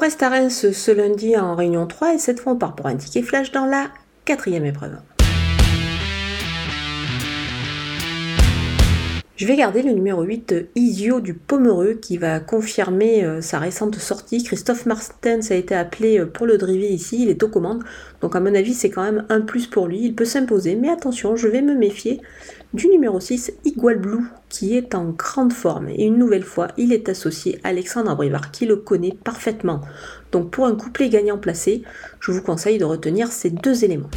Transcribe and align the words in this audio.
reste 0.00 0.22
à 0.22 0.30
Reims 0.30 0.72
ce 0.72 0.90
lundi 0.90 1.36
en 1.36 1.54
réunion 1.54 1.86
3 1.86 2.14
et 2.14 2.18
cette 2.18 2.40
fois 2.40 2.52
on 2.54 2.56
part 2.56 2.74
pour 2.74 2.86
un 2.86 2.96
ticket 2.96 3.22
flash 3.22 3.52
dans 3.52 3.66
la 3.66 3.88
quatrième 4.24 4.64
épreuve. 4.64 4.96
Je 9.40 9.46
vais 9.46 9.56
garder 9.56 9.80
le 9.80 9.92
numéro 9.92 10.22
8, 10.22 10.54
Isio 10.74 11.22
du 11.22 11.32
Pomereux, 11.32 11.94
qui 11.94 12.18
va 12.18 12.40
confirmer 12.40 13.24
euh, 13.24 13.40
sa 13.40 13.58
récente 13.58 13.94
sortie. 13.94 14.42
Christophe 14.42 14.84
Martens 14.84 15.50
a 15.50 15.54
été 15.54 15.74
appelé 15.74 16.18
euh, 16.18 16.26
pour 16.26 16.44
le 16.44 16.58
driver 16.58 16.90
ici, 16.90 17.22
il 17.22 17.30
est 17.30 17.42
aux 17.42 17.48
commandes. 17.48 17.82
Donc 18.20 18.36
à 18.36 18.40
mon 18.40 18.54
avis, 18.54 18.74
c'est 18.74 18.90
quand 18.90 19.02
même 19.02 19.24
un 19.30 19.40
plus 19.40 19.66
pour 19.66 19.86
lui. 19.86 20.00
Il 20.02 20.14
peut 20.14 20.26
s'imposer, 20.26 20.74
mais 20.74 20.90
attention, 20.90 21.36
je 21.36 21.48
vais 21.48 21.62
me 21.62 21.74
méfier 21.74 22.20
du 22.74 22.88
numéro 22.88 23.18
6, 23.18 23.54
Igual 23.64 23.98
Blue, 23.98 24.26
qui 24.50 24.76
est 24.76 24.94
en 24.94 25.06
grande 25.06 25.54
forme. 25.54 25.88
Et 25.88 26.04
une 26.04 26.18
nouvelle 26.18 26.44
fois, 26.44 26.68
il 26.76 26.92
est 26.92 27.08
associé 27.08 27.60
à 27.64 27.68
Alexandre 27.68 28.14
Brivard, 28.14 28.50
qui 28.50 28.66
le 28.66 28.76
connaît 28.76 29.16
parfaitement. 29.24 29.80
Donc 30.32 30.50
pour 30.50 30.66
un 30.66 30.74
couplet 30.74 31.08
gagnant 31.08 31.38
placé, 31.38 31.80
je 32.20 32.30
vous 32.30 32.42
conseille 32.42 32.76
de 32.76 32.84
retenir 32.84 33.28
ces 33.28 33.48
deux 33.48 33.86
éléments. 33.86 34.10